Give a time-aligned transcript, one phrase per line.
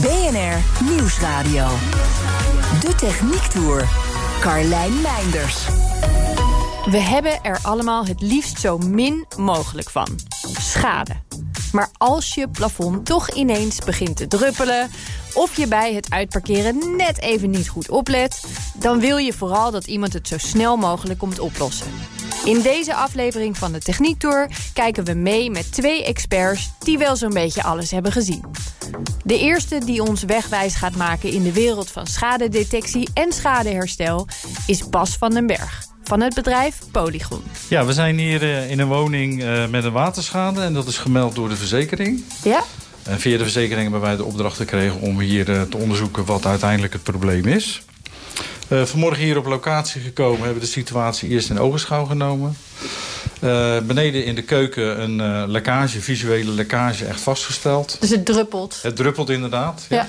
[0.00, 1.66] BNR Nieuwsradio.
[2.80, 3.88] De Techniek Tour.
[4.40, 5.66] Carlijn Meinders.
[6.84, 10.08] We hebben er allemaal het liefst zo min mogelijk van.
[10.58, 11.12] Schade.
[11.72, 14.90] Maar als je plafond toch ineens begint te druppelen...
[15.34, 18.44] of je bij het uitparkeren net even niet goed oplet...
[18.74, 21.92] dan wil je vooral dat iemand het zo snel mogelijk komt oplossen.
[22.44, 26.70] In deze aflevering van de Techniek Tour kijken we mee met twee experts...
[26.78, 28.44] die wel zo'n beetje alles hebben gezien.
[29.24, 34.26] De eerste die ons wegwijs gaat maken in de wereld van schadedetectie en schadeherstel...
[34.66, 37.42] is Bas van den Berg van het bedrijf Polygon.
[37.68, 40.98] Ja, we zijn hier uh, in een woning uh, met een waterschade en dat is
[40.98, 42.24] gemeld door de verzekering.
[42.42, 42.62] Ja?
[43.02, 46.46] En via de verzekering hebben wij de opdracht gekregen om hier uh, te onderzoeken wat
[46.46, 47.82] uiteindelijk het probleem is.
[48.68, 52.56] Vanmorgen hier op locatie gekomen, hebben we de situatie eerst in ogenschouw genomen.
[53.86, 57.96] beneden in de keuken een lekkage, visuele lekkage, echt vastgesteld.
[58.00, 58.78] Dus het druppelt?
[58.82, 60.08] Het druppelt inderdaad, ja.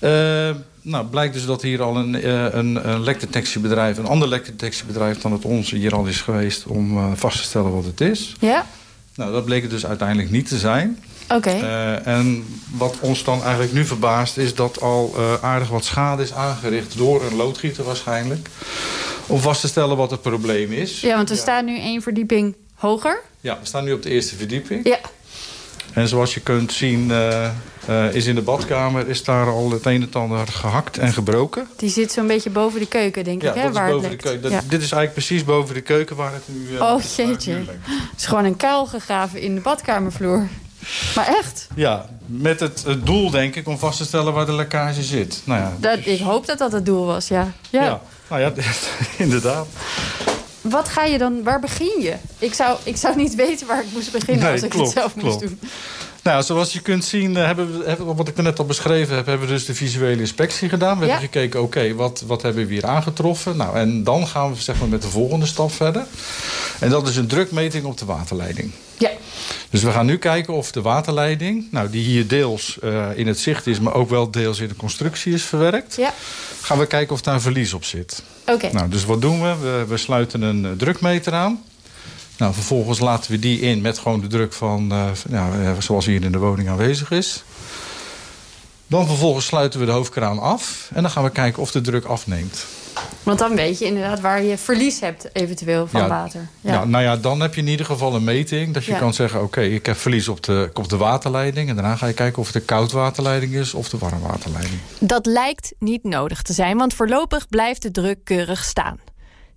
[0.00, 0.54] ja.
[0.82, 3.98] Nou, blijkt dus dat hier al een, een, een lekdetectiebedrijf...
[3.98, 6.66] een ander lekdetectiebedrijf dan het onze hier al is geweest...
[6.66, 8.34] om uh, vast te stellen wat het is.
[8.40, 8.66] Ja?
[9.14, 11.02] Nou, dat bleek het dus uiteindelijk niet te zijn.
[11.34, 11.48] Oké.
[11.48, 11.60] Okay.
[11.60, 12.44] Uh, en
[12.76, 14.36] wat ons dan eigenlijk nu verbaast...
[14.36, 18.48] is dat al uh, aardig wat schade is aangericht door een loodgieter waarschijnlijk...
[19.26, 21.00] om vast te stellen wat het probleem is.
[21.00, 21.40] Ja, want we ja.
[21.40, 23.20] staan nu één verdieping hoger.
[23.40, 24.86] Ja, we staan nu op de eerste verdieping.
[24.86, 24.98] Ja.
[25.92, 27.50] En zoals je kunt zien, uh,
[27.88, 31.68] uh, is in de badkamer is daar al het een en ander gehakt en gebroken.
[31.76, 33.62] Die zit zo'n beetje boven de keuken, denk ja, ik, hè?
[33.62, 34.50] Dat waar is boven het de keuken.
[34.50, 34.60] ja.
[34.60, 36.68] Dit is eigenlijk precies boven de keuken waar het nu...
[36.72, 37.68] Uh, oh jeetje, het
[38.16, 40.48] is gewoon een kuil gegraven in de badkamervloer.
[41.14, 41.68] Maar echt?
[41.74, 45.42] Ja, met het, het, doel denk ik om vast te stellen waar de lekkage zit.
[45.44, 47.52] Nou ja, dat, ik hoop dat dat het doel was, ja.
[47.70, 48.00] Ja, ja.
[48.28, 48.52] nou ja,
[49.24, 49.66] inderdaad.
[50.60, 52.14] Wat ga je dan, waar begin je?
[52.38, 54.96] Ik zou, ik zou niet weten waar ik moest beginnen nee, als ik klopt, het
[54.98, 55.26] zelf klopt.
[55.26, 55.70] moest doen.
[56.30, 59.26] Nou, zoals je kunt zien, hebben we, hebben, wat ik net al beschreven heb...
[59.26, 60.98] hebben we dus de visuele inspectie gedaan.
[60.98, 61.10] We ja.
[61.10, 63.56] hebben gekeken, oké, okay, wat, wat hebben we hier aangetroffen?
[63.56, 66.04] Nou, en dan gaan we zeg maar, met de volgende stap verder.
[66.80, 68.70] En dat is een drukmeting op de waterleiding.
[68.98, 69.10] Ja.
[69.70, 71.66] Dus we gaan nu kijken of de waterleiding...
[71.70, 73.80] Nou, die hier deels uh, in het zicht is...
[73.80, 75.96] maar ook wel deels in de constructie is verwerkt...
[75.96, 76.14] Ja.
[76.60, 78.22] gaan we kijken of daar verlies op zit.
[78.42, 78.52] Oké.
[78.52, 78.70] Okay.
[78.70, 79.56] Nou, dus wat doen we?
[79.56, 81.62] We, we sluiten een uh, drukmeter aan...
[82.40, 86.24] Nou, vervolgens laten we die in met gewoon de druk van, uh, ja, zoals hier
[86.24, 87.44] in de woning aanwezig is.
[88.86, 90.90] Dan vervolgens sluiten we de hoofdkraan af.
[90.94, 92.64] En dan gaan we kijken of de druk afneemt.
[93.22, 96.48] Want dan weet je inderdaad waar je verlies hebt eventueel van ja, water.
[96.60, 96.72] Ja.
[96.72, 96.84] ja.
[96.84, 98.74] nou ja, dan heb je in ieder geval een meting.
[98.74, 98.98] Dat je Ja.
[98.98, 101.68] kan zeggen, oké, okay, ik heb verlies op de, op de waterleiding.
[101.68, 104.80] En daarna ga je kijken of het de koudwaterleiding is of de warmwaterleiding.
[104.98, 108.98] Dat lijkt niet nodig te zijn, want voorlopig blijft de druk keurig staan.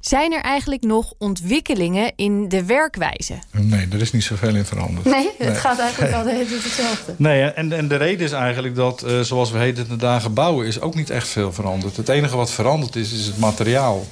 [0.06, 3.34] Zijn er eigenlijk nog ontwikkelingen in de werkwijze?
[3.52, 5.06] Nee, er is niet zoveel in veranderd.
[5.06, 7.14] Nee, het gaat eigenlijk al de hele tijd hetzelfde.
[7.18, 10.68] Nee, en, en de reden is eigenlijk dat, uh, zoals we heden de dagen bouwen...
[10.68, 11.98] is ook niet echt veel veranderd.
[11.98, 14.06] Het enige wat veranderd is, is het materiaal.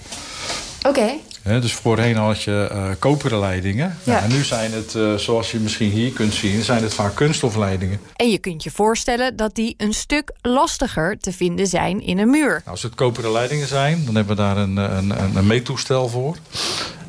[0.87, 0.99] Oké.
[1.43, 1.59] Okay.
[1.59, 3.97] Dus voorheen had je uh, koperen leidingen.
[4.03, 4.11] Ja.
[4.11, 6.61] Nou, en nu zijn het, uh, zoals je misschien hier kunt zien...
[6.61, 7.99] zijn het vaak kunststofleidingen.
[8.15, 12.29] En je kunt je voorstellen dat die een stuk lastiger te vinden zijn in een
[12.29, 12.49] muur.
[12.49, 16.37] Nou, als het koperen leidingen zijn, dan hebben we daar een, een, een, meettoestel voor.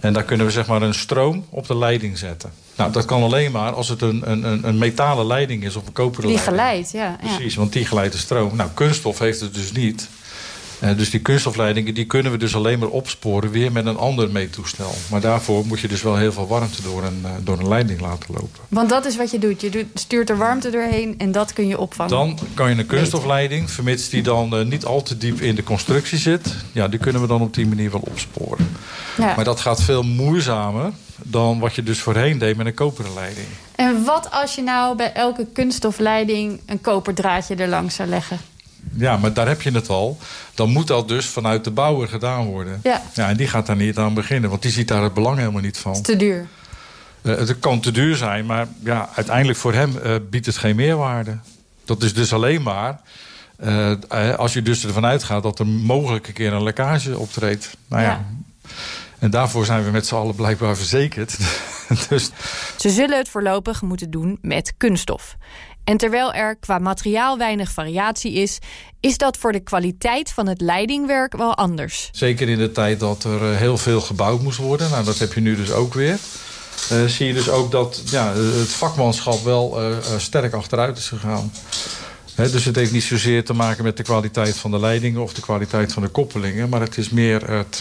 [0.01, 2.53] En daar kunnen we zeg maar een stroom op de leiding zetten.
[2.77, 5.93] Nou, dat kan alleen maar als het een, een, een metalen leiding is of een
[5.93, 6.59] koperen die leiding.
[6.59, 7.17] geleidt, ja.
[7.21, 8.57] Precies, want die geleidt de stroom.
[8.57, 10.09] Nou, kunststof heeft het dus niet...
[10.83, 14.31] Uh, dus die kunststofleidingen die kunnen we dus alleen maar opsporen weer met een ander
[14.31, 14.95] meettoestel.
[15.11, 18.01] Maar daarvoor moet je dus wel heel veel warmte door een, uh, door een leiding
[18.01, 18.61] laten lopen.
[18.69, 19.61] Want dat is wat je doet.
[19.61, 22.11] Je doet, stuurt er warmte doorheen en dat kun je opvangen.
[22.11, 25.63] Dan kan je een kunststofleiding, vermits die dan uh, niet al te diep in de
[25.63, 26.55] constructie zit...
[26.73, 28.77] ja, die kunnen we dan op die manier wel opsporen.
[29.17, 29.35] Ja.
[29.35, 30.93] Maar dat gaat veel moeizamer
[31.23, 33.47] dan wat je dus voorheen deed met een koperen leiding.
[33.75, 38.39] En wat als je nou bij elke kunststofleiding een koperdraadje erlangs zou leggen?
[38.91, 40.19] Ja, maar daar heb je het al.
[40.55, 42.81] Dan moet dat dus vanuit de bouwer gedaan worden.
[42.83, 43.03] Ja.
[43.15, 45.61] ja en die gaat daar niet aan beginnen, want die ziet daar het belang helemaal
[45.61, 45.93] niet van.
[45.93, 46.47] Het is te duur.
[47.23, 50.77] Uh, het kan te duur zijn, maar ja, uiteindelijk voor hem uh, biedt het geen
[50.77, 51.39] meerwaarde.
[51.85, 53.01] Dat is dus alleen maar
[53.65, 53.95] uh,
[54.37, 57.77] als je dus ervan uitgaat dat er mogelijk een keer een lekkage optreedt.
[57.89, 58.09] Nou ja.
[58.09, 58.25] ja.
[59.19, 61.39] En daarvoor zijn we met z'n allen blijkbaar verzekerd.
[62.09, 62.31] dus...
[62.77, 65.37] Ze zullen het voorlopig moeten doen met kunststof.
[65.85, 68.59] En terwijl er qua materiaal weinig variatie is,
[69.01, 72.09] is dat voor de kwaliteit van het leidingwerk wel anders.
[72.13, 74.91] Zeker in de tijd dat er eh, heel veel gebouwd moest worden.
[74.91, 76.19] Nou, dat heb je nu dus ook weer.
[76.93, 81.53] Uh, zie je dus ook dat ja, het vakmanschap wel uh, sterk achteruit is gegaan.
[82.35, 85.23] Dus het heeft niet zozeer te maken met de kwaliteit van de leidingen...
[85.23, 86.69] of de kwaliteit van de koppelingen.
[86.69, 87.81] Maar het is meer het,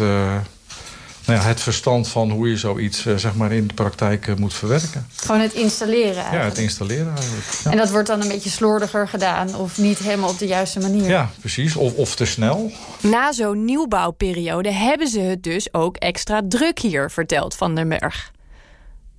[1.31, 4.35] nou ja, het verstand van hoe je zoiets uh, zeg maar in de praktijk uh,
[4.35, 5.07] moet verwerken.
[5.15, 6.43] Gewoon het installeren eigenlijk.
[6.43, 7.45] Ja, het installeren eigenlijk.
[7.63, 7.71] Ja.
[7.71, 11.09] En dat wordt dan een beetje slordiger gedaan of niet helemaal op de juiste manier.
[11.09, 11.75] Ja, precies.
[11.75, 12.71] Of, of te snel.
[13.01, 18.31] Na zo'n nieuwbouwperiode hebben ze het dus ook extra druk hier, vertelt Van den Berg.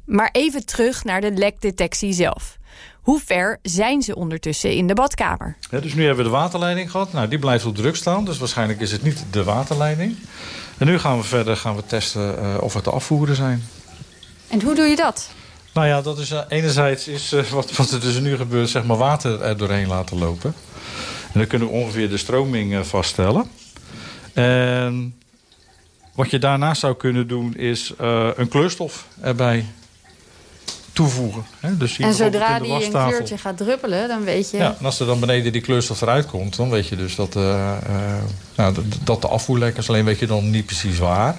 [0.05, 2.57] Maar even terug naar de lekdetectie zelf.
[3.03, 5.57] Hoe ver zijn ze ondertussen in de badkamer?
[5.71, 7.13] Ja, dus nu hebben we de waterleiding gehad.
[7.13, 8.25] Nou, die blijft op druk staan.
[8.25, 10.17] Dus waarschijnlijk is het niet de waterleiding.
[10.83, 13.65] En nu gaan we verder gaan we testen uh, of het te afvoeren zijn.
[14.49, 15.31] En hoe doe je dat?
[15.75, 18.85] Nou ja, dat is uh, enerzijds is uh, wat, wat er dus nu gebeurt, zeg
[18.85, 20.55] maar water er doorheen laten lopen.
[21.33, 23.51] En dan kunnen we ongeveer de stroming vaststellen.
[24.33, 25.15] En
[26.15, 27.93] wat je daarnaast zou kunnen doen is
[28.37, 29.67] een kleurstof erbij
[30.93, 31.45] toevoegen.
[31.61, 31.77] Hè?
[31.77, 34.57] Dus en zodra die een kleurtje gaat druppelen, dan weet je...
[34.57, 36.57] Ja, en als er dan beneden die kleurstof eruit komt...
[36.57, 38.23] dan weet je dus dat, uh, uh,
[38.57, 38.75] nou,
[39.05, 39.89] dat de afvoer is.
[39.89, 41.37] Alleen weet je dan niet precies waar.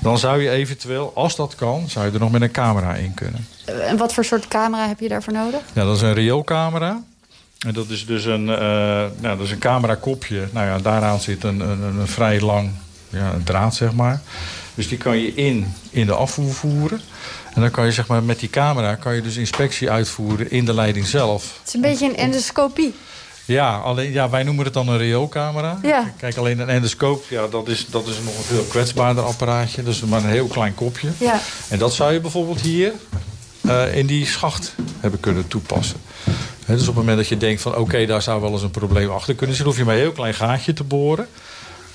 [0.00, 1.84] Dan zou je eventueel, als dat kan...
[1.88, 3.46] zou je er nog met een camera in kunnen.
[3.64, 5.60] En wat voor soort camera heb je daarvoor nodig?
[5.72, 7.02] Ja, dat is een rioolcamera.
[7.66, 10.48] En dat is dus een, uh, nou, dat is een camerakopje.
[10.52, 12.70] Nou ja, daaraan zit een, een, een vrij lang
[13.08, 14.20] ja, een draad, zeg maar.
[14.74, 17.00] Dus die kan je in, in de afvoer voeren.
[17.54, 20.64] En dan kan je zeg maar, met die camera kan je dus inspectie uitvoeren in
[20.64, 21.42] de leiding zelf.
[21.58, 22.94] Het is een beetje een endoscopie.
[23.44, 25.78] Ja, alleen, ja, wij noemen het dan een rioolcamera.
[25.82, 26.12] Ja.
[26.18, 29.82] Kijk, alleen een endoscoop, ja, dat, is, dat is nog een veel kwetsbaarder apparaatje.
[29.82, 31.08] Dus maar een heel klein kopje.
[31.18, 31.40] Ja.
[31.68, 32.92] En dat zou je bijvoorbeeld hier
[33.60, 35.96] uh, in die schacht hebben kunnen toepassen.
[36.64, 38.62] He, dus op het moment dat je denkt van oké, okay, daar zou wel eens
[38.62, 39.74] een probleem achter kunnen zitten...
[39.74, 41.28] hoef je maar een heel klein gaatje te boren.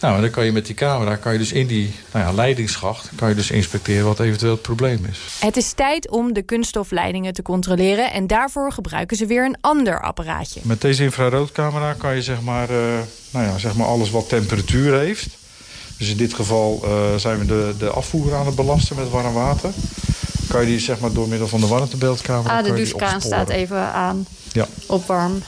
[0.02, 2.32] Nou, en dan kan je met die camera kan je dus in die nou ja,
[2.32, 5.20] leidingsschacht kan je dus inspecteren wat eventueel het probleem is.
[5.40, 10.02] Het is tijd om de kunststofleidingen te controleren en daarvoor gebruiken ze weer een ander
[10.02, 10.60] apparaatje.
[10.64, 12.78] Met deze infraroodcamera kan je zeg maar, uh,
[13.30, 15.28] nou ja, zeg maar alles wat temperatuur heeft.
[15.98, 19.34] Dus in dit geval uh, zijn we de, de afvoer aan het belasten met warm
[19.34, 19.70] water.
[20.48, 22.58] Kan je die zeg maar door middel van de warmtebeeldcamera...
[22.58, 24.68] Ah, de douchekraan staat even aan ja.
[24.88, 25.42] op warm.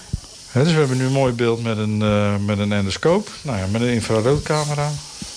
[0.51, 3.29] He, dus we hebben nu een mooi beeld met een, uh, met een endoscoop.
[3.41, 4.89] Nou ja, met een infraroodcamera.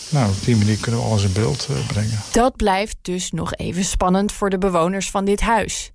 [0.08, 2.20] Nou, op die manier kunnen we alles in beeld uh, brengen.
[2.32, 5.92] Dat blijft dus nog even spannend voor de bewoners van dit huis.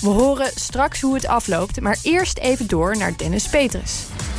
[0.00, 3.92] We horen straks hoe het afloopt, maar eerst even door naar Dennis Petrus.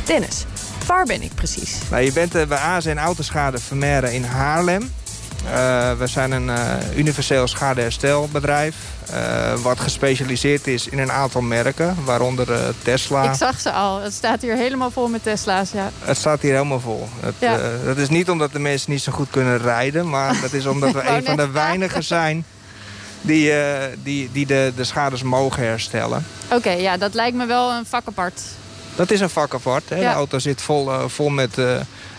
[0.04, 0.44] Dennis,
[0.86, 1.78] waar ben ik precies?
[1.90, 4.90] Nou, je bent uh, bij AZ en Autoschade Vermeeren in Haarlem.
[5.44, 8.76] Uh, we zijn een uh, universeel schadeherstelbedrijf...
[9.10, 13.22] Uh, wat gespecialiseerd is in een aantal merken, waaronder Tesla.
[13.22, 14.00] Ik zag ze al.
[14.00, 15.90] Het staat hier helemaal vol met Tesla's, ja.
[15.98, 17.08] Het staat hier helemaal vol.
[17.20, 17.58] Het, ja.
[17.84, 20.08] dat is niet omdat de mensen niet zo goed kunnen rijden...
[20.08, 22.44] maar dat is omdat we een van de weinigen zijn...
[23.20, 23.52] die,
[24.02, 26.26] die, die de, de schades mogen herstellen.
[26.44, 28.40] Oké, okay, ja, dat lijkt me wel een vak apart.
[28.96, 29.88] Dat is een vak apart.
[29.88, 29.96] Hè?
[29.96, 30.10] Ja.
[30.10, 31.58] De auto zit vol, vol met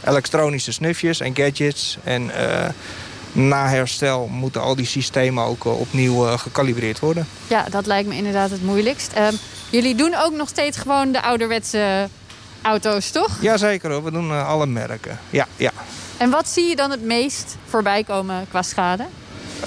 [0.03, 1.97] elektronische snufjes en gadgets...
[2.03, 2.31] en
[3.33, 7.27] na herstel moeten al die systemen ook uh, opnieuw uh, gecalibreerd worden.
[7.47, 9.11] Ja, dat lijkt me inderdaad het moeilijkst.
[9.17, 9.27] Uh,
[9.69, 12.09] jullie doen ook nog steeds gewoon de ouderwetse
[12.61, 13.37] auto's, toch?
[13.41, 15.19] Jazeker hoor, we doen uh, alle merken.
[15.29, 15.71] Ja, ja.
[16.17, 19.05] En wat zie je dan het meest voorbij komen qua schade?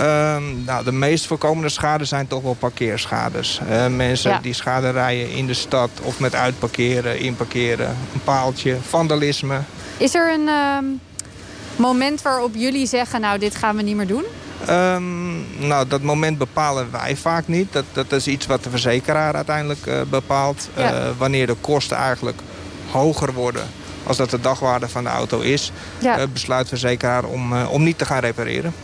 [0.01, 3.61] Um, nou, de meest voorkomende schade zijn toch wel parkeerschades.
[3.91, 4.39] mensen ja.
[4.39, 9.61] die schade rijden in de stad of met uitparkeren, inparkeren, een paaltje, vandalisme.
[9.97, 10.49] Is er een
[11.77, 14.25] moment waarop jullie zeggen, nou dit gaan we niet meer doen?
[14.71, 17.73] Um, nou, dat moment bepalen wij vaak niet.
[17.73, 20.69] Dat, dat is iets wat de verzekeraar uiteindelijk uh, bepaalt.
[20.77, 20.93] Ja.
[20.93, 22.41] Uh, wanneer de kosten eigenlijk
[22.91, 23.63] hoger worden
[24.07, 25.73] als dat de dagwaarde van de auto is...
[25.99, 26.19] Ja.
[26.19, 28.75] Uh, besluit de verzekeraar om, om niet te gaan repareren.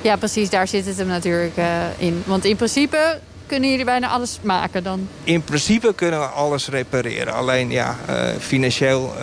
[0.00, 0.50] Ja, precies.
[0.50, 1.56] Daar zit het hem natuurlijk
[1.96, 2.22] in.
[2.26, 5.08] Want in principe kunnen jullie bijna alles maken dan?
[5.24, 7.34] In principe kunnen we alles repareren.
[7.34, 7.96] Alleen ja,
[8.38, 9.14] financieel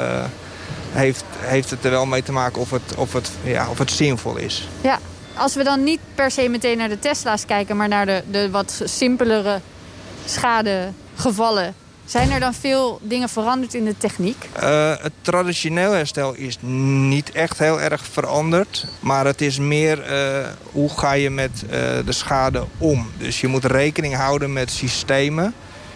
[0.95, 3.91] heeft, heeft het er wel mee te maken of het, of, het, ja, of het
[3.91, 4.67] zinvol is.
[4.81, 4.99] Ja,
[5.33, 7.77] als we dan niet per se meteen naar de Tesla's kijken...
[7.77, 9.61] maar naar de, de wat simpelere
[10.25, 11.75] schadegevallen...
[12.05, 14.49] Zijn er dan veel dingen veranderd in de techniek?
[14.63, 18.87] Uh, het traditioneel herstel is niet echt heel erg veranderd.
[18.99, 21.69] Maar het is meer uh, hoe ga je met uh,
[22.05, 23.11] de schade om.
[23.17, 25.53] Dus je moet rekening houden met systemen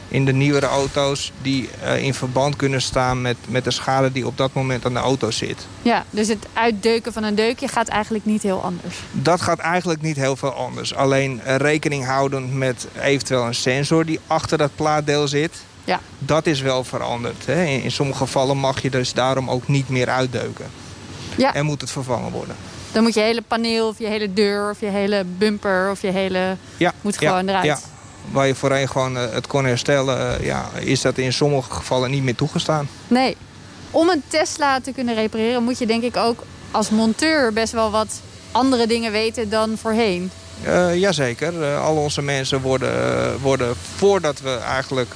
[0.10, 1.32] in de nieuwere auto's...
[1.42, 4.94] die uh, in verband kunnen staan met, met de schade die op dat moment aan
[4.94, 5.68] de auto zit.
[5.82, 8.96] Ja, dus het uitdeuken van een deukje gaat eigenlijk niet heel anders?
[9.12, 10.96] Dat gaat eigenlijk niet heel veel anders.
[10.96, 15.64] Alleen uh, rekening houden met eventueel een sensor die achter dat plaatdeel zit.
[15.84, 16.00] Ja.
[16.20, 17.46] Dat is wel veranderd.
[17.46, 17.64] Hè.
[17.64, 20.66] In, in sommige gevallen mag je dus daarom ook niet meer uitdeuken.
[21.38, 21.54] Ja.
[21.54, 22.56] En moet het vervangen worden.
[22.92, 26.08] Dan moet je hele paneel of je hele deur of je hele bumper of je
[26.08, 26.58] hele...
[26.78, 27.66] Ja, Moet ja, gewoon eruit.
[27.66, 27.80] Ja.
[28.32, 32.12] Waar je voorheen gewoon eh, het kon herstellen, eh, ja, is dat in sommige gevallen
[32.12, 32.90] niet meer toegestaan.
[33.08, 33.38] Nee.
[33.92, 37.92] Om een Tesla te kunnen repareren moet je denk ik ook als monteur best wel
[37.92, 38.22] wat
[38.52, 40.32] andere dingen weten dan voorheen.
[40.64, 45.12] Eh jazeker, al onze mensen worden, worden voordat we eigenlijk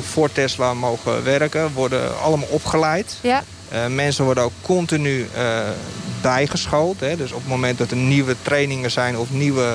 [0.00, 3.16] voor Tesla mogen werken, worden allemaal opgeleid.
[3.20, 3.42] Ja,
[3.88, 5.26] mensen worden ook continu
[6.20, 7.00] bijgeschoold.
[7.00, 7.16] Hè.
[7.16, 9.74] Dus op het moment dat er nieuwe trainingen zijn of nieuwe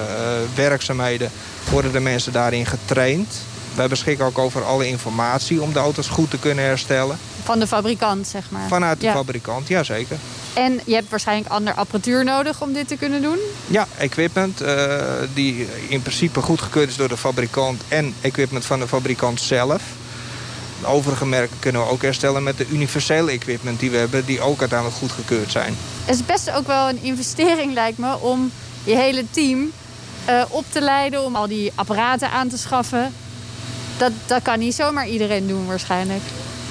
[0.55, 1.31] werkzaamheden,
[1.73, 3.33] worden de mensen daarin getraind.
[3.75, 7.17] Wij beschikken ook over alle informatie om de auto's goed te kunnen herstellen.
[7.43, 8.67] van de fabrikant zeg maar.
[8.67, 9.13] Vanuit de Ja.
[9.13, 10.17] fabrikant, jazeker.
[10.53, 13.37] En je hebt waarschijnlijk ander apparatuur nodig om dit te kunnen doen.
[13.67, 14.95] Ja, equipment eh,
[15.33, 19.81] die in principe goedgekeurd is door de fabrikant en equipment van de fabrikant zelf.
[20.79, 24.41] De overige merken kunnen we ook herstellen met de universele equipment die we hebben, die
[24.41, 25.75] ook uiteindelijk goedgekeurd zijn.
[26.05, 28.51] Het is best ook wel een investering lijkt me om
[28.83, 29.71] je hele team
[30.25, 33.13] eh, op te leiden, om al die apparaten aan te schaffen.
[33.97, 36.21] Dat, dat kan niet zomaar iedereen doen waarschijnlijk.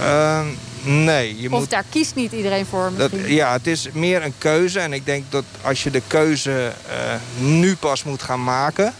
[0.00, 0.40] Eh,
[0.82, 4.34] nee, je Of moet daar kiest niet iedereen voor Dat, ja, het is meer een
[4.38, 4.80] keuze.
[4.80, 8.94] En ik denk dat als je de keuze eh, nu pas moet gaan maken...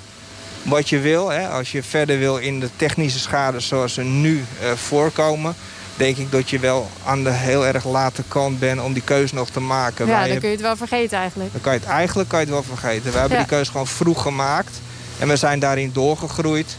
[0.63, 4.45] wat je wil, hè, als je verder wil in de technische schade zoals ze nu
[4.61, 5.55] eh, voorkomen...
[5.97, 9.35] denk ik dat je wel aan de heel erg late kant bent om die keuze
[9.35, 10.07] nog te maken.
[10.07, 11.53] ja, dan kun je het wel vergeten eigenlijk.
[11.53, 13.13] dan kan je het eigenlijk kan je het wel vergeten.
[13.13, 13.45] We hebben Ja.
[13.45, 14.81] die keuze gewoon vroeg gemaakt.
[15.19, 16.77] En we zijn daarin doorgegroeid.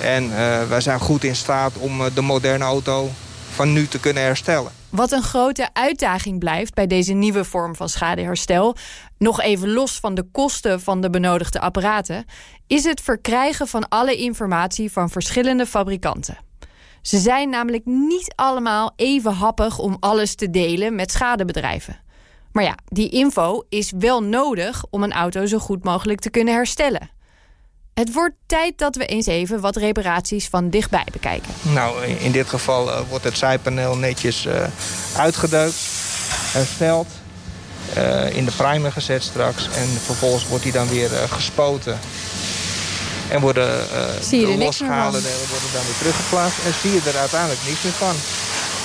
[0.00, 3.10] En eh, wij zijn goed in staat om eh, de moderne auto
[3.54, 4.72] van nu te kunnen herstellen.
[4.88, 8.76] Wat een grote uitdaging blijft bij deze nieuwe vorm van schadeherstel,
[9.18, 12.24] nog even los van de kosten van de benodigde apparaten,
[12.66, 16.36] is het verkrijgen van alle informatie van verschillende fabrikanten.
[17.02, 22.00] Ze zijn namelijk niet allemaal even happig om alles te delen met schadebedrijven.
[22.52, 26.54] Maar ja, die info is wel nodig om een auto zo goed mogelijk te kunnen
[26.54, 27.10] herstellen.
[27.94, 31.52] Het wordt tijd dat we eens even wat reparaties van dichtbij bekijken.
[31.62, 34.64] Nou, in- dit geval eh, wordt het zijpaneel netjes eh,
[35.16, 35.74] uitgedeukt,
[36.52, 37.06] hersteld,
[37.94, 39.64] eh, in de primer gezet straks.
[39.64, 41.98] En vervolgens wordt die dan weer gespoten.
[43.32, 46.56] En worden eh, Zie je de losgehaalde delen worden dan weer teruggeplaatst.
[46.66, 48.14] En zie je er uiteindelijk niks meer van.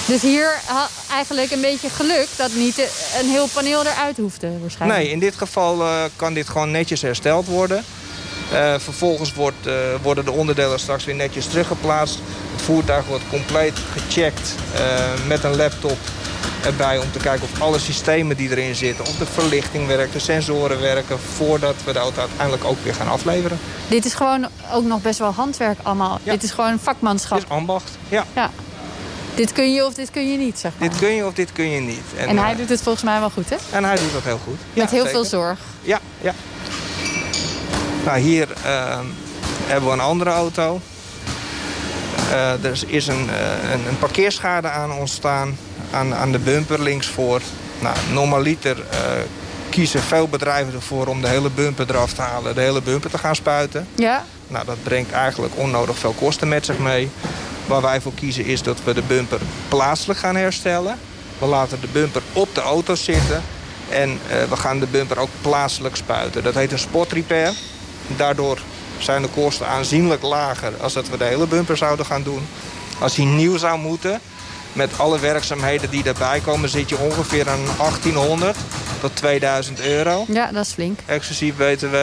[0.05, 2.77] Dus hier ha- eigenlijk een beetje geluk dat niet
[3.19, 4.99] een heel paneel eruit hoefde waarschijnlijk.
[5.01, 7.83] Nee, in dit geval eh, kan dit gewoon netjes hersteld worden.
[8.51, 9.67] Eh, vervolgens wordt,
[10.01, 12.19] worden de onderdelen straks weer netjes teruggeplaatst.
[12.51, 14.55] Het voertuig wordt compleet gecheckt
[15.27, 15.97] met een laptop
[16.63, 16.97] erbij...
[16.97, 19.05] om te kijken of alle systemen die erin zitten...
[19.05, 21.19] of de verlichting werkt, de sensoren werken...
[21.19, 23.59] voordat we de auto uiteindelijk ook weer gaan afleveren.
[23.87, 26.19] Dit is gewoon ook nog best wel handwerk allemaal.
[26.23, 26.31] Ja.
[26.31, 27.37] Dit is gewoon vakmanschap.
[27.37, 27.97] Dit is ambacht.
[28.09, 28.51] Ja, Ja.
[29.35, 30.89] Dit kun je of dit kun je niet, zeg maar.
[30.89, 32.03] dit kun je of dit kun je niet.
[32.15, 33.55] En hij eh, doet het volgens mij wel goed, hè?
[33.71, 34.57] en hij doet dat heel goed.
[34.73, 35.09] Met heel zeker.
[35.09, 35.59] veel zorg.
[35.81, 36.33] Ja, ja.
[38.05, 38.99] Nou, hier eh,
[39.67, 40.81] hebben we een andere auto.
[42.31, 45.57] Eh, er is een, eh, een, een parkeerschade aan ontstaan
[45.91, 47.41] aan, aan de bumper linksvoor.
[47.79, 48.99] Nou, normaliter eh,
[49.69, 53.17] kiezen veel bedrijven ervoor om de hele bumper eraf te halen, de hele bumper te
[53.17, 53.87] gaan spuiten.
[53.95, 54.25] Ja?
[54.47, 57.09] Nou, dat brengt eigenlijk onnodig veel kosten met zich mee.
[57.65, 60.97] Waar wij voor kiezen is dat we de bumper plaatselijk gaan herstellen.
[61.39, 63.43] We laten de bumper op de auto zitten.
[63.89, 66.43] En eh, we gaan de bumper ook plaatselijk spuiten.
[66.43, 67.53] Dat heet een spot repair.
[68.07, 68.59] Daardoor
[68.97, 72.47] zijn de kosten aanzienlijk lager als dat we de hele bumper zouden gaan doen.
[72.99, 74.21] Als hij nieuw zou moeten,
[74.77, 76.69] met alle werkzaamheden die daarbij komen...
[76.69, 78.57] zit je ongeveer aan 1800
[79.01, 80.99] tot 2000 euro Ja, dat is flink.
[81.05, 81.95] exclusief BTW.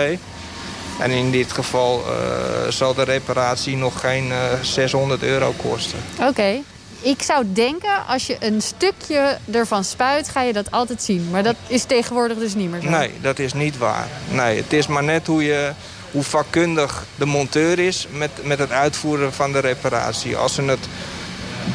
[1.01, 5.99] En in dit geval eh, zal de reparatie nog geen eh, 600 euro kosten.
[6.29, 6.59] Oké.
[7.01, 11.29] Ik zou denken, als je een stukje ervan spuit, ga je dat altijd zien.
[11.31, 12.89] Maar dat is tegenwoordig dus niet meer zo.
[12.89, 14.07] Nee, dat is niet waar.
[14.31, 15.73] Nee, het is maar net hoe, je,
[16.11, 20.37] hoe vakkundig de monteur is met, met het uitvoeren van de reparatie.
[20.37, 20.87] Als ze het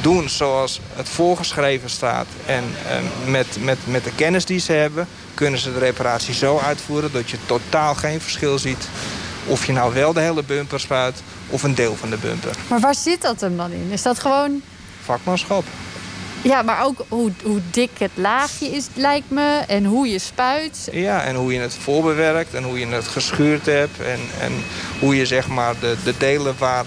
[0.02, 2.64] doen zoals het voorgeschreven staat en
[3.26, 5.08] met, met, met de kennis die ze hebben...
[5.34, 8.88] kunnen ze de reparatie zo uitvoeren dat je totaal geen verschil ziet...
[9.46, 12.56] of je nou wel de hele bumper spuit of een deel van de bumper.
[12.68, 13.88] Maar waar zit dat hem dan in?
[13.92, 14.62] Is dat gewoon...
[15.04, 15.64] Vakmanschap.
[16.42, 19.64] Ja, maar ook hoe, hoe dik het laagje is, lijkt me.
[19.68, 20.90] En hoe je spuit.
[20.92, 24.00] Ja, en hoe je het voorbewerkt en hoe je het geschuurd hebt.
[24.00, 24.64] En, en
[25.00, 26.86] hoe je zeg maar de, de delen waar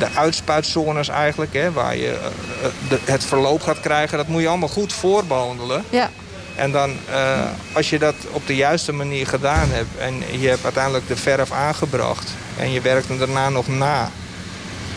[0.00, 2.26] de uitspuitzones eigenlijk, hè, waar je eh,
[2.66, 5.84] eh, de, het verloop gaat krijgen, dat moet je allemaal goed voorbehandelen.
[5.90, 6.10] Ja.
[6.56, 10.64] En dan, eh, als je dat op de juiste manier gedaan hebt en je hebt
[10.64, 14.10] uiteindelijk de verf aangebracht en je werkt hem daarna nog na,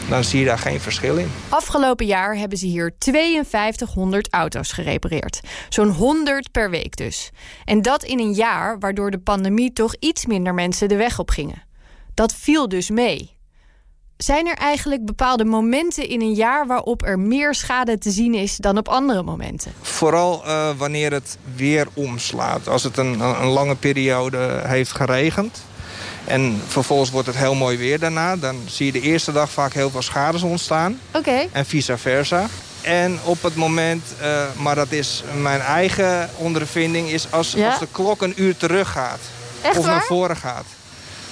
[0.09, 1.31] dan zie je daar geen verschil in.
[1.49, 5.39] Afgelopen jaar hebben ze hier 5200 auto's gerepareerd.
[5.69, 7.29] Zo'n 100 per week dus.
[7.65, 11.29] En dat in een jaar waardoor de pandemie toch iets minder mensen de weg op
[11.29, 11.63] gingen.
[12.13, 13.32] Dat viel dus mee.
[14.17, 18.57] Zijn er eigenlijk bepaalde momenten in een jaar waarop er meer schade te zien is
[18.57, 19.73] dan op andere momenten?
[19.81, 22.67] Vooral uh, wanneer het weer omslaat.
[22.67, 25.63] Als het een, een lange periode heeft geregend,
[26.25, 28.35] en vervolgens wordt het heel mooi weer daarna.
[28.35, 30.99] Dan zie je de eerste dag vaak heel veel schades ontstaan.
[31.13, 31.47] Oké.
[31.51, 32.47] En vice versa.
[32.81, 37.09] En op het moment, uh, maar dat is mijn eigen ondervinding...
[37.09, 37.69] is als, Ja?
[37.69, 39.19] als de klok een uur terug gaat.
[39.61, 40.65] Echt of naar voren gaat.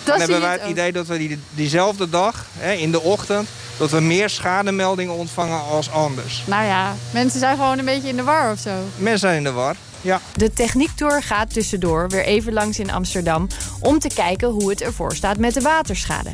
[0.04, 0.70] Dan hebben wij het ook.
[0.70, 3.50] idee dat we die, diezelfde dag, hè, in de ochtend...
[3.78, 6.44] dat we meer schademeldingen ontvangen als anders.
[6.46, 8.72] Nou ja, mensen zijn gewoon een beetje in de war of zo.
[8.98, 10.22] Mensen zijn in de war, ja.
[10.34, 13.48] De Techniektour gaat tussendoor weer even langs in Amsterdam...
[13.80, 16.30] om te kijken hoe het ervoor staat met de waterschade.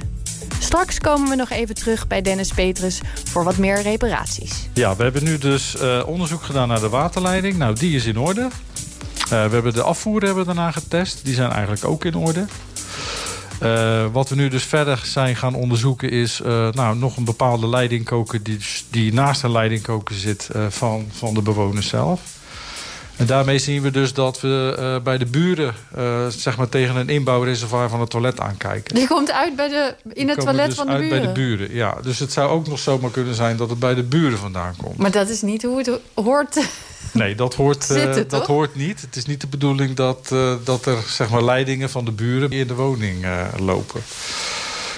[0.60, 4.68] Straks komen we nog even terug bij Dennis Petrus voor wat meer reparaties.
[4.74, 7.58] Ja, we hebben nu dus eh, onderzoek gedaan naar de waterleiding.
[7.58, 8.42] Nou, die is in orde.
[8.42, 11.20] Eh, we hebben de afvoer hebben we daarna getest.
[11.24, 12.46] Die zijn eigenlijk ook in orde.
[13.60, 17.68] Eh, wat we nu dus verder zijn gaan onderzoeken is eh, nou, nog een bepaalde
[17.68, 18.60] leidingkoker die,
[18.90, 22.22] die naast de leidingkoker zit eh, van, van de bewoners zelf.
[23.16, 25.74] En daarmee zien we dus dat we bij de buren
[26.32, 28.96] zeg maar tegen een inbouwreservoir van het toilet aankijken.
[28.96, 31.20] Die komt uit bij de, in het toilet dus van de uit buren.
[31.20, 31.74] bij de buren.
[31.74, 34.76] Ja, dus het zou ook nog zomaar kunnen zijn dat het bij de buren vandaan
[34.84, 34.98] komt.
[34.98, 36.60] Maar dat is niet hoe het hoort.
[37.12, 39.02] Nee, dat hoort, eh, dat hoort niet.
[39.02, 42.52] Het is niet de bedoeling dat, eh, dat er zeg maar, leidingen van de buren
[42.52, 44.02] in de woning eh, lopen.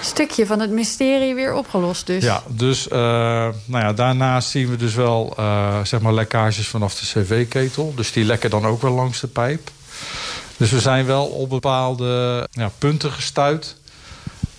[0.00, 2.24] stukje van het mysterie weer opgelost dus.
[2.24, 5.34] Ja, dus nou ja, daarnaast zien we dus wel
[5.84, 7.92] zeg maar lekkages vanaf de cv-ketel.
[7.96, 9.70] Dus die lekken dan ook wel langs de pijp.
[10.56, 13.76] Dus we zijn wel op bepaalde ja, punten gestuurd...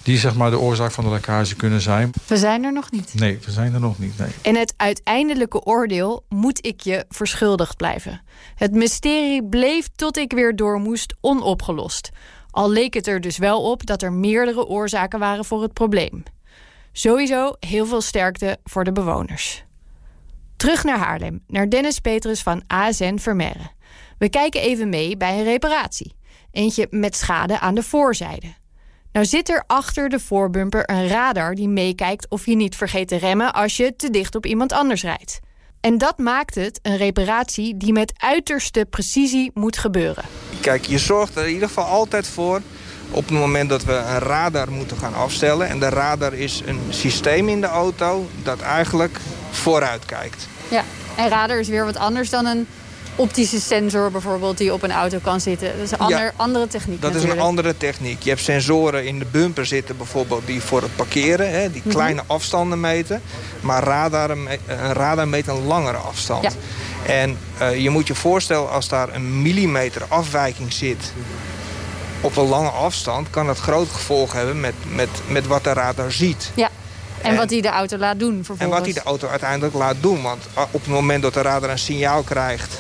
[0.03, 2.12] die zeg maar de oorzaak van de lekkage kunnen zijn.
[2.27, 3.13] We zijn er nog niet.
[3.13, 4.29] Nee, we zijn er nog niet, nee.
[4.41, 8.22] En het uiteindelijke oordeel moet ik je verschuldigd blijven.
[8.55, 12.10] Het mysterie bleef tot ik weer door moest onopgelost.
[12.51, 16.24] Al leek het er dus wel op dat er meerdere oorzaken waren voor het probleem.
[16.92, 19.64] Sowieso heel veel sterkte voor de bewoners.
[20.57, 23.72] Terug naar Haarlem, naar Dennis Petrus van ASN Vermeer.
[24.18, 26.16] We kijken even mee bij een reparatie.
[26.51, 28.53] Eentje met schade aan de voorzijde.
[29.11, 33.15] Nou zit er achter de voorbumper een radar die meekijkt of je niet vergeet te
[33.15, 35.39] remmen als je te dicht op iemand anders rijdt.
[35.81, 40.24] En dat maakt het een reparatie die met uiterste precisie moet gebeuren.
[40.61, 42.61] Kijk, je zorgt er in ieder geval altijd voor...
[43.11, 45.67] op het moment dat we een radar moeten gaan afstellen...
[45.67, 49.17] en de radar is een systeem in de auto dat eigenlijk
[49.51, 50.47] vooruit kijkt.
[50.67, 50.83] Ja.
[51.15, 52.67] En radar is weer wat anders dan een
[53.15, 55.71] optische sensor bijvoorbeeld die op een auto kan zitten.
[55.77, 58.21] Dat is een ander, andere techniek Dat is een andere techniek.
[58.24, 61.51] Je hebt sensoren in de bumper zitten bijvoorbeeld die voor het parkeren...
[61.51, 61.93] Hè, die Mhm.
[61.95, 63.21] kleine afstanden meten.
[63.61, 64.47] Maar radar, een
[64.93, 66.43] radar meet een langere afstand.
[66.43, 66.50] Ja.
[67.05, 71.13] En eh, je moet je voorstellen als daar een millimeter afwijking zit...
[72.21, 76.11] op een lange afstand kan dat grote gevolgen hebben met, met, met wat de radar
[76.11, 76.51] ziet.
[76.55, 76.69] Ja.
[77.21, 78.67] En, En- wat die de auto laat doen vervolgens.
[78.67, 80.21] En wat hij de auto uiteindelijk laat doen.
[80.21, 82.77] Want ah, op het moment dat de radar een signaal krijgt...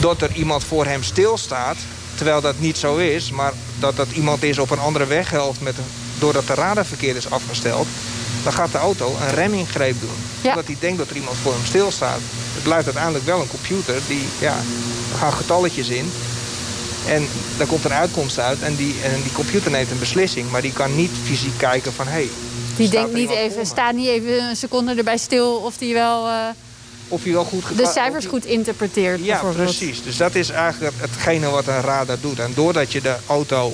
[0.00, 1.76] dat er iemand voor hem stilstaat...
[2.14, 3.30] terwijl dat niet zo is...
[3.30, 5.60] maar dat dat iemand is op een andere weghelft...
[5.60, 5.74] Met
[6.18, 7.86] doordat de radar verkeerd is afgesteld...
[8.42, 10.16] dan gaat de auto een remingreep doen.
[10.40, 10.48] Ja.
[10.48, 12.20] Omdat hij denkt dat er iemand voor hem stilstaat.
[12.54, 14.00] Het blijft uiteindelijk wel een computer.
[14.06, 14.56] Die, ja,
[15.12, 16.10] er gaan getalletjes in...
[17.06, 20.50] En daar komt een uitkomst uit en die, en die computer neemt een beslissing.
[20.50, 22.06] Maar die kan niet fysiek kijken van...
[22.06, 22.28] Hey,
[22.76, 26.28] Die staat denkt niet even, staat niet even een seconde erbij stil of die wel
[26.28, 26.34] eh,
[27.08, 29.24] Of hij wel goed de cijfers goed interpreteert.
[29.24, 30.02] Ja, precies.
[30.02, 32.38] Dus dat is eigenlijk hetgene wat een radar doet.
[32.38, 33.72] En doordat je de auto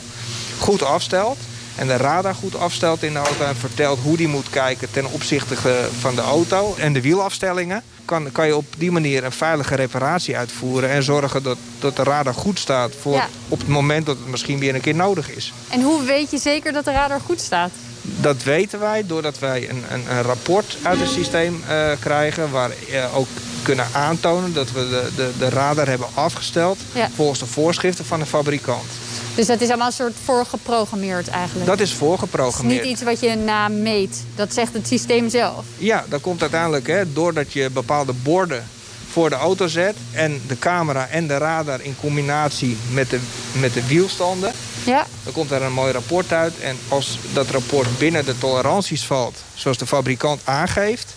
[0.58, 1.36] goed afstelt...
[1.76, 3.44] en de radar goed afstelt in de auto...
[3.44, 5.54] en vertelt hoe die moet kijken ten opzichte
[6.00, 6.74] van de auto...
[6.78, 7.82] en de wielafstellingen...
[8.04, 10.90] Kan, kan je op die manier een veilige reparatie uitvoeren...
[10.90, 12.92] en zorgen dat, dat de radar goed staat...
[13.00, 13.28] Voor Ja.
[13.48, 15.52] op het moment dat het misschien weer een keer nodig is.
[15.68, 17.70] En hoe weet je zeker dat de radar goed staat?
[18.02, 22.50] Dat weten wij doordat wij een, een, een rapport uit het systeem eh, krijgen...
[22.50, 23.28] waar we ook
[23.62, 26.78] kunnen aantonen dat we de, de, de radar hebben afgesteld...
[26.92, 27.08] Ja.
[27.14, 28.88] volgens de voorschriften van de fabrikant.
[29.34, 31.66] Dus dat is allemaal een soort voorgeprogrammeerd eigenlijk.
[31.66, 32.82] Dat is Het is voorgeprogrammeerd.
[32.82, 34.24] niet iets wat je nameet.
[34.34, 35.64] Dat zegt het systeem zelf.
[35.78, 38.64] Ja, dat komt uiteindelijk hè, doordat je bepaalde borden
[39.10, 39.96] voor de auto zet...
[40.12, 43.20] en de camera en de radar in combinatie met de,
[43.52, 44.52] met de wielstanden...
[44.84, 46.52] Ja, dan komt er een mooi rapport uit.
[46.60, 51.14] En als dat rapport binnen de toleranties valt, zoals de fabrikant aangeeft...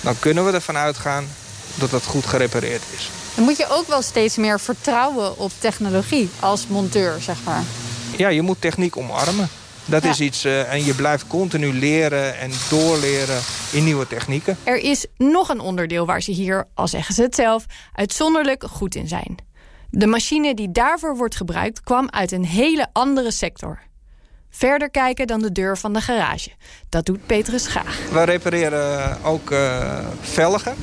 [0.00, 1.26] dan kunnen we ervan uitgaan
[1.78, 3.10] dat dat goed gerepareerd is.
[3.34, 7.62] dan moet je ook wel steeds meer vertrouwen op technologie als monteur, zeg maar.
[8.16, 9.48] Ja, je moet techniek omarmen.
[9.84, 10.10] Dat Ja.
[10.10, 13.40] is iets, eh, en je blijft continu leren en doorleren
[13.72, 14.56] in nieuwe technieken.
[14.62, 18.94] Er is nog een onderdeel waar ze hier, al zeggen ze het zelf, uitzonderlijk goed
[18.94, 19.36] in zijn.
[19.90, 23.78] De machine die daarvoor wordt gebruikt kwam uit een hele andere sector.
[24.50, 26.50] Verder kijken dan de deur van de garage.
[26.88, 27.98] Dat doet Petrus graag.
[28.12, 30.74] We repareren ook eh, velgen.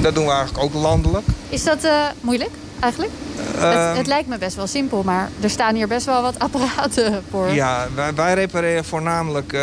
[0.00, 1.26] Dat doen we eigenlijk ook landelijk.
[1.48, 2.50] Is dat eh, moeilijk
[2.80, 3.12] eigenlijk?
[3.58, 6.38] Ehm, het, het lijkt me best wel simpel, maar er staan hier best wel wat
[6.44, 7.50] apparaten voor.
[7.50, 9.60] Ja, wij, wij repareren voornamelijk eh,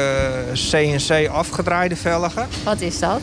[0.54, 2.48] CNC afgedraaide velgen.
[2.64, 3.20] Wat is dat?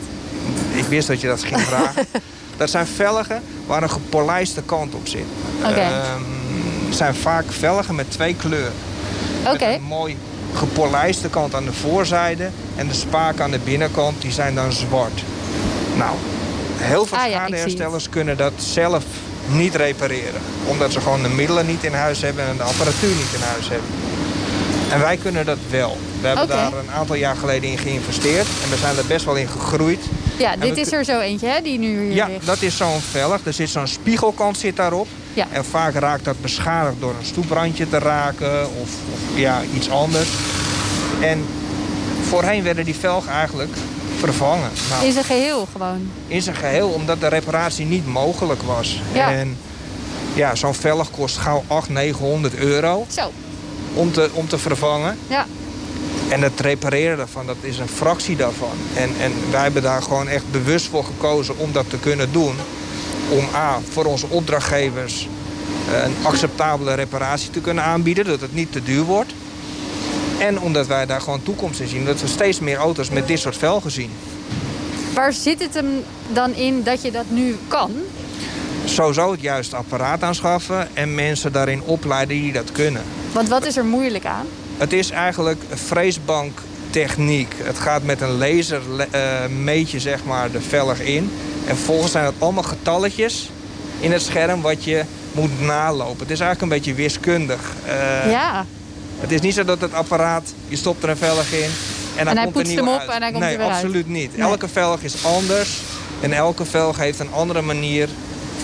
[0.73, 2.05] Ik wist dat je dat ging vragen.
[2.57, 5.25] dat zijn velgen waar een gepolijste kant op zit.
[5.59, 5.79] Oké.
[5.79, 6.21] Ehm,
[6.85, 8.73] het zijn vaak velgen met twee kleuren.
[9.45, 9.65] Oké.
[9.65, 10.17] Met een mooi
[10.53, 15.23] gepolijste kant aan de voorzijde en de spaken aan de binnenkant die zijn dan zwart.
[15.97, 16.15] Nou,
[16.85, 19.03] heel veel Ah ja, schadeherstellers kunnen dat zelf
[19.47, 20.41] niet repareren.
[20.67, 23.69] Omdat ze gewoon de middelen niet in huis hebben en de apparatuur niet in huis
[23.69, 23.89] hebben.
[24.91, 25.97] En wij kunnen dat wel.
[26.21, 28.47] We hebben daar een aantal jaar geleden in geïnvesteerd.
[28.63, 29.99] En we zijn er best wel in gegroeid.
[30.37, 32.45] Ja, En dit is er zo eentje hè, die nu hier Ja, ligt.
[32.45, 33.39] dat is zo'n velg.
[33.45, 35.07] Er zit zo'n spiegelkant zit daarop.
[35.33, 35.47] Ja.
[35.51, 40.29] En vaak raakt dat beschadigd door een stoeprandje te raken of, of ja, iets anders.
[41.21, 41.45] En
[42.29, 43.71] voorheen werden die velgen eigenlijk
[44.19, 44.69] vervangen.
[44.89, 46.11] Nou, In zijn geheel gewoon.
[46.27, 49.01] in zijn geheel, omdat de reparatie niet mogelijk was.
[49.13, 49.31] Ja.
[49.31, 49.57] En
[50.33, 53.31] ja, zo'n velg kost gauw 800, 900 euro Zo,
[53.93, 55.17] om te, om te vervangen.
[55.27, 55.45] ja.
[56.29, 58.77] En het repareren daarvan, dat is een fractie daarvan.
[58.93, 62.55] En, en wij hebben daar gewoon echt bewust voor gekozen om dat te kunnen doen.
[63.29, 65.27] Om A, voor onze opdrachtgevers
[65.91, 68.25] eh, een acceptabele reparatie te kunnen aanbieden.
[68.25, 69.33] Dat het niet te duur wordt.
[70.39, 72.05] En omdat wij daar gewoon toekomst in zien.
[72.05, 74.11] Dat we steeds meer auto's met dit soort velgen zien.
[75.13, 77.91] Waar zit het hem dan in dat je dat nu kan?
[78.85, 83.01] Sowieso het juiste apparaat aanschaffen en mensen daarin opleiden die dat kunnen.
[83.31, 84.45] Want wat is er moeilijk aan?
[84.77, 87.53] Het is eigenlijk freesbanktechniek.
[87.57, 91.31] Het gaat met een laser eh, meet je zeg maar de velg in.
[91.67, 93.49] En vervolgens zijn het allemaal getalletjes
[93.99, 96.19] in het scherm wat je moet nalopen.
[96.19, 97.73] Het is eigenlijk een beetje wiskundig.
[97.85, 98.65] Eh, ja,
[99.25, 101.69] Het is niet zo dat het apparaat, je stopt er een velg in
[102.15, 103.09] en, dan hij komt er poetst nieuwe hem op uit.
[103.09, 103.75] en hij komt nee, er weer uit.
[103.75, 104.37] absoluut niet.
[104.37, 104.47] Nee.
[104.47, 105.79] Elke velg is anders
[106.21, 108.09] en elke velg heeft een andere manier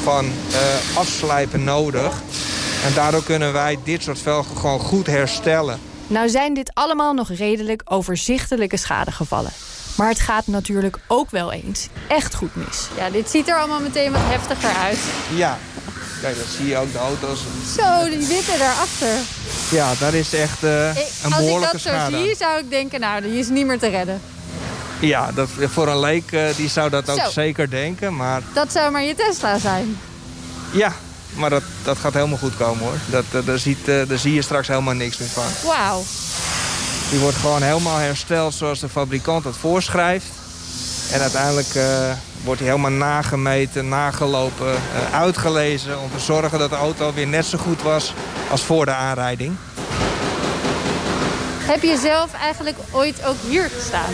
[0.04, 2.22] van eh, afslijpen nodig.
[2.86, 5.80] En daardoor kunnen wij dit soort velgen gewoon goed herstellen.
[6.08, 9.52] Nou zijn dit allemaal nog redelijk overzichtelijke schadegevallen.
[9.96, 12.88] Maar het gaat natuurlijk ook wel eens echt goed mis.
[12.98, 15.00] ja, dit ziet er allemaal meteen wat heftiger uit.
[15.36, 15.58] Ja,
[16.22, 17.40] kijk, dat zie je ook de auto's.
[17.78, 19.08] Zo, die witte daarachter.
[19.72, 22.18] Ja, daar is echt eh, Ik- een Als ik dat zo schade.
[22.24, 24.22] zie, zou ik denken, nou, die is niet meer te redden.
[25.00, 27.30] Ja, dat, voor een leek eh, die zou dat ook Zo.
[27.30, 28.16] zeker denken.
[28.16, 29.98] Maar Dat zou maar je Tesla zijn.
[30.72, 30.94] ja,
[31.34, 32.98] maar dat, dat gaat helemaal goed komen hoor.
[33.10, 35.44] Dat, eh, daar, ziet, daar zie je straks helemaal niks meer van.
[35.66, 36.04] Wauw.
[37.10, 40.26] Die wordt gewoon helemaal hersteld zoals de fabrikant het voorschrijft.
[41.12, 41.68] En uiteindelijk
[42.44, 46.00] wordt hij helemaal nagemeten, nagelopen, eh, uitgelezen...
[46.00, 48.14] om te zorgen dat de auto weer net zo goed was
[48.50, 49.56] als voor de aanrijding.
[51.60, 54.14] Heb je zelf eigenlijk ooit ook hier gestaan?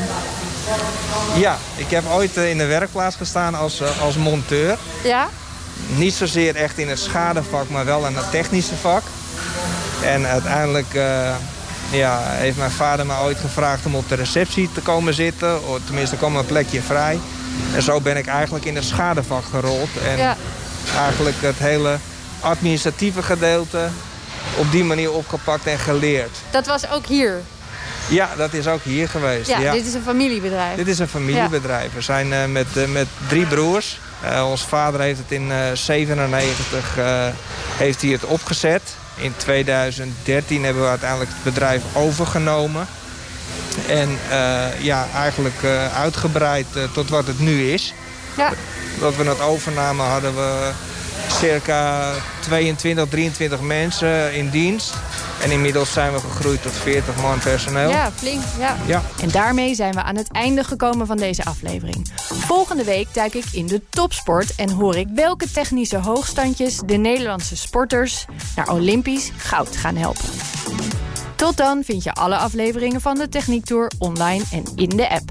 [1.35, 4.77] Ja, ik heb ooit eh, in de werkplaats gestaan als, eh, als monteur.
[5.03, 5.29] Ja?
[5.87, 9.03] Niet zozeer echt in het schadevak, maar wel in het technische vak.
[10.03, 10.93] En uiteindelijk
[11.91, 15.67] ja, heeft mijn vader me ooit gevraagd om op de receptie te komen zitten.
[15.67, 17.19] Of tenminste, er kwam een plekje vrij.
[17.75, 19.89] En zo ben ik eigenlijk in het schadevak gerold.
[20.07, 20.35] En Ja.
[20.97, 21.97] eigenlijk het hele
[22.39, 23.87] administratieve gedeelte
[24.55, 26.37] op die manier opgepakt en geleerd.
[26.51, 27.41] Dat was ook hier.
[28.09, 29.49] Ja, dat is ook hier geweest.
[29.49, 29.71] Ja, ja.
[29.71, 30.75] dit is een familiebedrijf.
[30.75, 31.93] Dit is een familiebedrijf.
[31.93, 33.99] We zijn eh, met, eh, met drie broers.
[34.21, 36.95] Eh ons vader heeft het in 1997
[37.77, 38.81] heeft hij het opgezet.
[39.15, 42.87] In 2013 hebben we uiteindelijk het bedrijf overgenomen.
[43.87, 47.93] En eh, ja, eigenlijk eh, uitgebreid eh, tot wat het nu is.
[48.37, 48.53] Ja.
[48.99, 50.71] Dat we het overnamen hadden we
[51.27, 54.93] circa 22, 23 mensen in dienst.
[55.41, 57.89] En inmiddels zijn we gegroeid tot 40 man personeel.
[57.89, 58.41] ja, flink.
[58.59, 58.75] Ja.
[58.85, 59.01] ja.
[59.21, 62.11] En daarmee zijn we aan het einde gekomen van deze aflevering.
[62.33, 67.57] Volgende week duik ik in de topsport en hoor ik welke technische hoogstandjes de Nederlandse
[67.57, 70.29] sporters naar Olympisch goud gaan helpen.
[71.37, 75.29] Tot dan vind je alle afleveringen van de Techniek Tour online en in de app.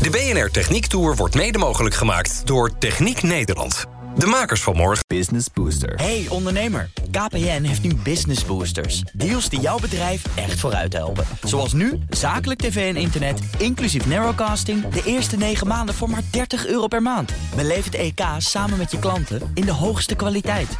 [0.00, 3.84] De BNR Techniek Tour wordt mede mogelijk gemaakt door Techniek Nederland.
[4.16, 5.04] De makers van morgen.
[5.06, 5.94] Business Booster.
[5.94, 9.00] Hey ondernemer, KPN heeft nu Business Boosters.
[9.12, 11.24] Deals die jouw bedrijf echt vooruit helpen.
[11.42, 14.88] Zoals nu, zakelijk tv en internet, inclusief narrowcasting...
[14.88, 17.32] de eerste 9 maanden voor maar 30 euro per maand.
[17.56, 20.76] Beleef het EK samen met je klanten in de hoogste kwaliteit.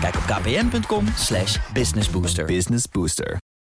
[0.00, 2.44] Kijk op kpn.com slash businessbooster.
[2.44, 3.38] Business Booster.